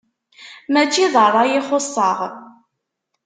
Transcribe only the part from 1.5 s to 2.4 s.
i xuṣṣeɣ.